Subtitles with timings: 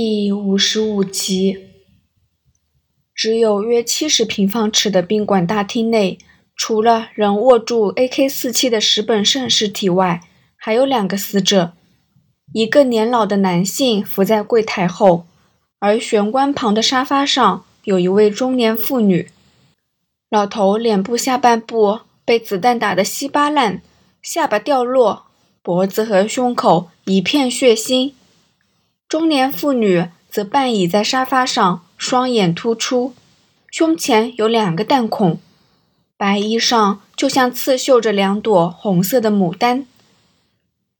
[0.00, 1.58] 第五十五集，
[3.12, 6.18] 只有约七十平方尺的宾馆大厅内，
[6.54, 10.20] 除了仍握住 AK-47 的石本胜尸体外，
[10.54, 11.72] 还有两个死者。
[12.52, 15.26] 一个年老的男性伏在柜台后，
[15.80, 19.28] 而玄关旁的沙发上有一位中年妇女。
[20.30, 23.82] 老头脸部下半部被子弹打得稀巴烂，
[24.22, 25.26] 下巴掉落，
[25.60, 28.12] 脖子和胸口一片血腥。
[29.08, 33.14] 中年妇女则半倚在沙发上，双眼突出，
[33.70, 35.40] 胸前有两个弹孔，
[36.18, 39.86] 白衣上就像刺绣着两朵红色的牡丹。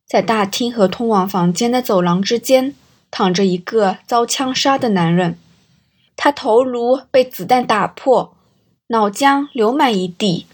[0.06, 2.74] 在大厅和通往房间的走廊之间，
[3.10, 5.38] 躺着一个遭枪杀的男人，
[6.16, 8.34] 他头颅被子弹打破，
[8.86, 10.46] 脑浆流满一地，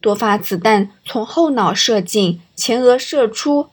[0.00, 3.68] 多发子弹从后脑射进，前额射出。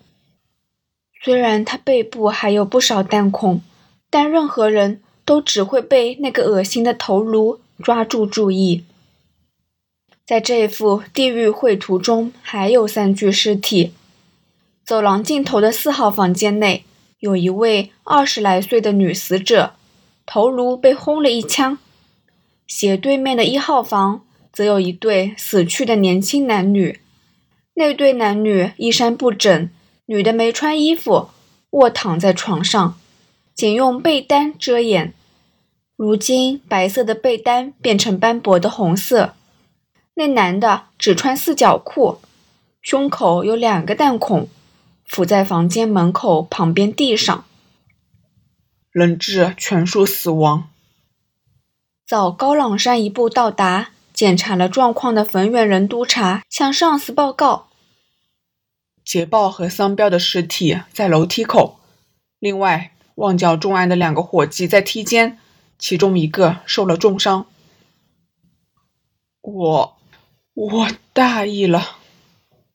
[1.23, 3.61] 虽然他背部还有不少弹孔，
[4.09, 8.83] 但任何人都只会被那个恶心的头颅抓住注意。
[10.25, 13.93] 在这幅地狱绘图中，还有三具尸体。
[14.85, 16.83] 走廊尽头的四号房间内，
[17.19, 19.75] 有一位二十来岁的女死者，
[20.25, 21.77] 头颅被轰了一枪。
[22.67, 26.99] 斜对面的一号房，则有一对死去的年轻男女，
[27.75, 29.69] 那对男女衣衫不整。
[30.05, 31.29] 女的没穿衣服，
[31.69, 32.99] 卧躺在床上，
[33.53, 35.13] 仅用被单遮掩。
[35.95, 39.35] 如今，白色的被单变成斑驳的红色。
[40.15, 42.19] 那男的只穿四角裤，
[42.81, 44.49] 胸口有两个弹孔，
[45.05, 47.45] 伏在房间门口旁边地上。
[48.91, 50.69] 人质全数死亡。
[52.05, 57.69] 早高朗山一步到达，检查了状况的冯远人督察向上司报告。
[59.05, 61.79] 捷豹和桑彪的尸体在楼梯口，
[62.39, 65.37] 另外旺角重案的两个伙计在梯间，
[65.77, 67.45] 其中一个受了重伤。
[69.41, 69.97] 我，
[70.53, 71.97] 我大意了，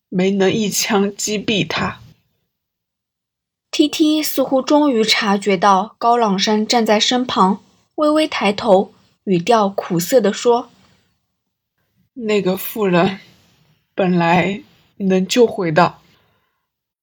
[0.09, 2.01] 没能一枪击毙他。
[3.71, 7.63] T T 似乎终于察觉到高朗山站在身旁，
[7.95, 8.93] 微微抬头，
[9.25, 10.69] 语调苦涩地说
[12.15, 13.21] ：“那个妇人
[13.95, 14.63] 本来
[14.97, 15.99] 能救回的。”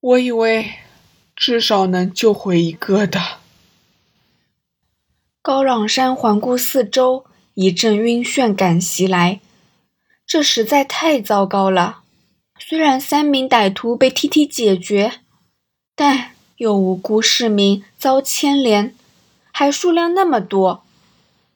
[0.05, 0.73] 我以为
[1.35, 3.19] 至少能救回一个的。
[5.41, 9.39] 高朗山环顾四周，一阵晕眩感袭来。
[10.27, 12.01] 这实在太糟糕了。
[12.59, 15.21] 虽然三名歹徒被 T T 解决，
[15.95, 18.93] 但有无辜市民遭牵连，
[19.51, 20.83] 还数量那么多，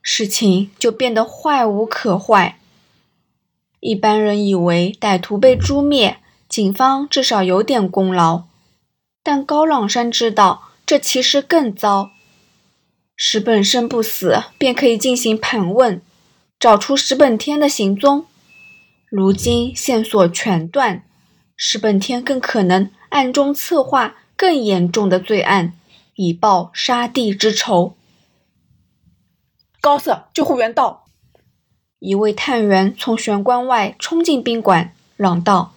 [0.01, 2.57] 事情就变得坏无可坏。
[3.79, 6.17] 一般人以为歹徒被诛灭。
[6.49, 8.45] 警方至少有点功劳，
[9.21, 12.09] 但高朗山知道这其实更糟。
[13.15, 16.01] 石本生不死，便可以进行盘问，
[16.59, 18.25] 找出石本天的行踪。
[19.09, 21.03] 如今线索全断，
[21.55, 25.73] 石本天更可能暗中策划更严重的罪案，
[26.15, 27.95] 以报杀弟之仇。
[29.79, 31.05] 高色，救护员到！
[31.99, 35.73] 一位探员从玄关外冲进宾馆，嚷道。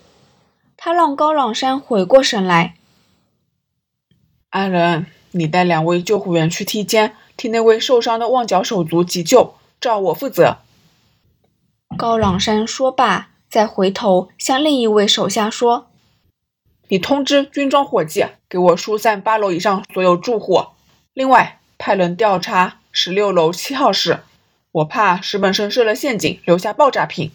[0.85, 2.75] 他让高朗山回过神来。
[4.51, 10.57] 阿仁，你带两位救护员去梯间，替那位受伤的旺角手足急救，照我负责。
[11.97, 15.87] 高朗山说罢，再回头向另一位手下说
[16.91, 20.65] ：“你通知军装伙计，给我疏散八楼以上所有住户。
[21.15, 24.25] 另外，派人调查十六楼七号室，
[24.73, 27.31] 我怕石本生设了陷阱，留下爆炸品。”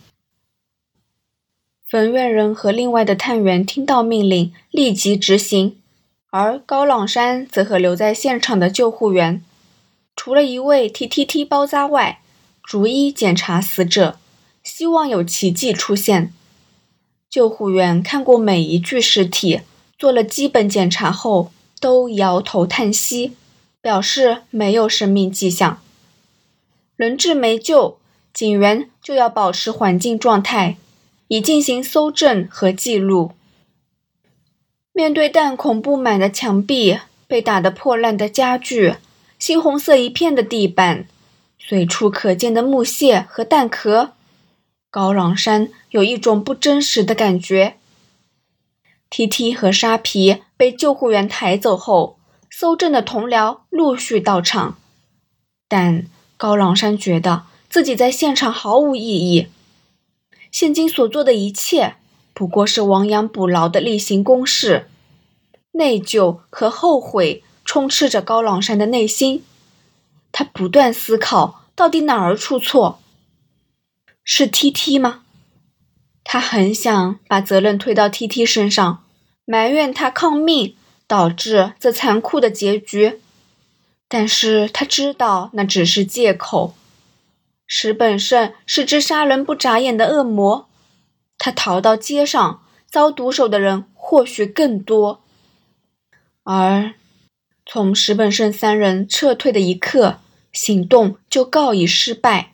[1.89, 5.77] 冯院人和另外的探员听到命令，立即执行。
[6.29, 9.41] 而高朗山则和留在现场的救护员，
[10.13, 12.19] 除了一位替 T.T 包扎外，
[12.61, 14.17] 逐一检查死者，
[14.61, 16.33] 希望有奇迹出现。
[17.29, 19.61] 救护员看过每一具尸体，
[19.97, 23.37] 做了基本检查后，都摇头叹息，
[23.81, 25.79] 表示没有生命迹象。
[26.97, 27.97] 人质没救，
[28.33, 30.75] 警员就要保持环境状态。
[31.27, 33.31] 以进行搜证和记录。
[34.93, 38.95] 面对弹孔布满的墙壁、被打得破烂的家具、
[39.39, 41.07] 猩红色一片的地板、
[41.59, 44.13] 随处可见的木屑和弹壳，
[44.89, 47.75] 高朗山有一种不真实的感觉。
[49.09, 52.17] T T 和沙皮被救护员抬走后，
[52.49, 54.77] 搜证的同僚陆续到场，
[55.67, 56.07] 但
[56.37, 59.47] 高朗山觉得自己在现场毫无意义。
[60.51, 61.95] 现今所做的一切，
[62.33, 64.89] 不过是亡羊补牢的例行公事。
[65.71, 69.43] 内疚和后悔充斥着高朗山的内心，
[70.31, 72.99] 他不断思考，到底哪儿出错？
[74.23, 75.23] 是 T T 吗？
[76.23, 79.03] 他很想把责任推到 T T 身上，
[79.45, 83.21] 埋怨他抗命导致这残酷的结局。
[84.09, 86.75] 但是他知道那只是借口。
[87.67, 90.69] 石本胜是只杀人不眨眼的恶魔，
[91.37, 95.21] 他逃到街上遭毒手的人或许更多。
[96.43, 96.93] 而
[97.65, 100.19] 从石本胜三人撤退的一刻，
[100.53, 102.53] 行动就告以失败。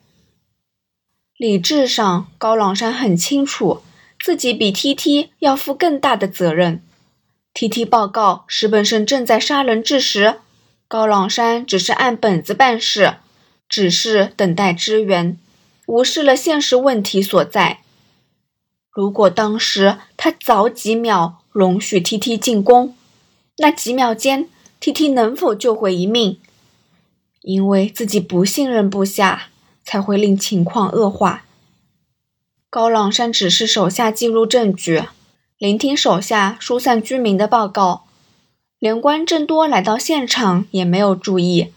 [1.38, 3.84] 理智上，高朗山很清楚
[4.20, 6.82] 自己比 T T 要负更大的责任。
[7.54, 10.40] T T 报告石本胜正在杀人之时，
[10.88, 13.18] 高朗山只是按本子办事，
[13.74, 15.36] 只是等待支援，
[15.88, 17.80] 无视了现实问题所在。
[18.92, 22.96] 如果当时他早几秒容许 T T 进攻，
[23.58, 24.48] 那几秒间
[24.80, 26.38] T T 能否救回一命？
[27.42, 29.48] 因为自己不信任部下。
[29.86, 31.44] 才会令情况恶化。
[32.70, 35.04] 高朗山指示手下记录证据，
[35.58, 38.06] 聆听手下疏散居民的报告。
[38.80, 41.74] 连关正多来到现场也没有注意。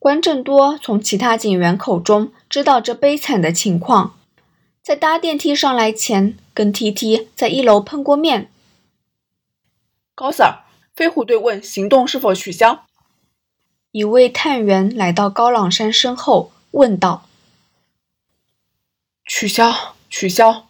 [0.00, 4.16] 关正多从其他警员口中知道这悲惨的情况，
[4.82, 8.50] 在搭电梯上来前，跟 T T 在一楼碰过面。
[10.14, 10.60] 高 Sir，
[10.94, 12.86] 飞虎队问行动是否取消？
[13.92, 16.50] 一位探员来到高朗山身后。
[16.72, 17.26] 问道
[19.26, 20.68] ：“取消，取消。”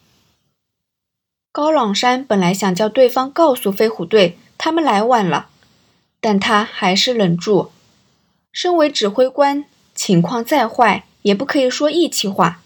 [1.53, 5.51] 高朗山本来想叫对方告诉飞虎队他们来晚了，
[6.19, 7.71] 但他还是忍住。
[8.53, 9.65] 身为指挥官，
[9.95, 12.63] 情况再坏也不可以说义气话。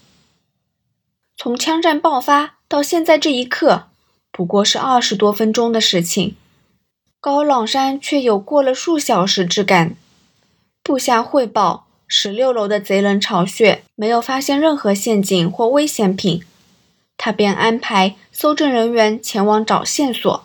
[1.37, 3.89] 从枪战爆发到现在这一刻，
[4.31, 6.37] 不过是二十多分钟的事情，
[7.21, 9.97] 高朗山却有过了数小时之感。
[10.83, 11.83] 部下汇报。
[12.07, 16.45] 十六楼的贼人巢穴没有发现任何陷阱或危险品，
[17.17, 20.45] 他便安排搜证人员前往找线索。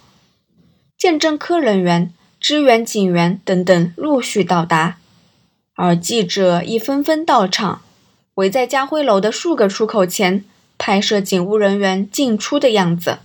[0.98, 4.99] 鉴证科人员、支援警员等等陆续到达，
[5.82, 7.82] 而记者亦纷纷到场，
[8.34, 10.44] 围在家辉楼的数个出口前
[10.78, 13.20] 拍摄警务人员进出的样子。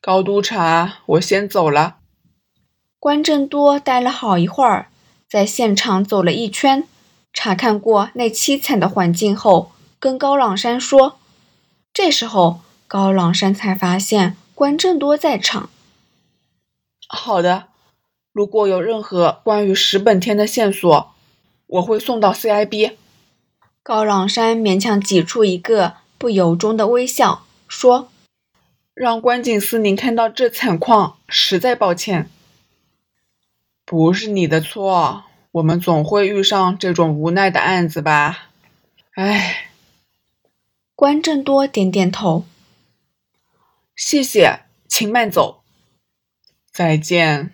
[0.00, 1.96] 高督察，我先走了。
[3.00, 4.86] 关正多待了好一会儿。
[5.28, 6.84] 在现场走了一圈，
[7.32, 11.18] 查看过那凄惨的环境后，跟高朗山说
[11.92, 15.70] ：“这时候，高朗山才发现关正多在场。”
[17.10, 17.64] 好的，
[18.34, 21.14] 如果有任何关于石本天的线索，
[21.68, 22.94] 我会送到 CIB。
[23.80, 28.08] 高朗山勉强挤出一个不由衷的微笑，说
[28.92, 32.28] ：“让关警司您看到这惨况，实在抱歉。”
[33.86, 35.22] 不是你的错，
[35.52, 38.48] 我们总会遇上这种无奈的案子吧？
[39.14, 39.70] 唉。
[40.96, 42.44] 关正多点点头。
[43.94, 45.62] 谢谢，请慢走。
[46.72, 47.52] 再见。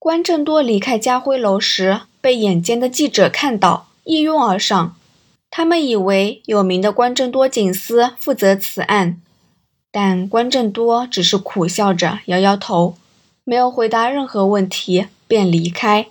[0.00, 4.96] 关正多离开家辉楼时，被眼尖的记者看到，一拥而上。
[5.50, 9.20] 他们以为有名的关正多警司负责此案，
[9.90, 12.96] 但关正多只是苦笑着摇摇头。
[13.44, 16.06] 没有回答任何问题，便离开。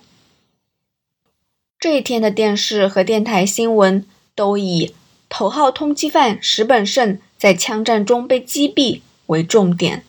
[1.76, 4.06] 这一天的电视和电台新闻
[4.36, 4.94] 都以
[5.28, 10.04] 头号通缉犯石本胜在枪战中被击毙为重点，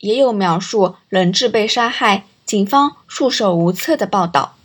[0.00, 4.56] 也有描述人质被杀害、警方束手无策的报道。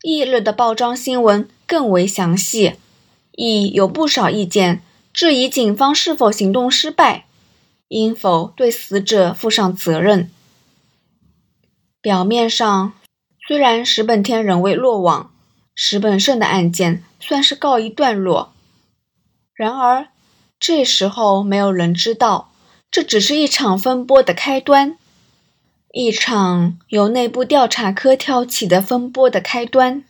[0.00, 2.76] 翌日的报章新闻更为详细，
[3.32, 4.80] 亦有不少意见
[5.12, 7.26] 质疑警方是否行动失败，
[7.88, 10.30] 应否对死者负上责任。
[12.00, 12.94] 表面上，
[13.46, 15.30] 虽然石本天仍未落网，
[15.74, 18.54] 石本胜的案件算是告一段落。
[19.52, 20.08] 然而，
[20.58, 22.50] 这时候没有人知道，
[22.90, 24.96] 这只是一场风波的开端，
[25.92, 30.04] 一场由内部调查科挑起的风波的开端。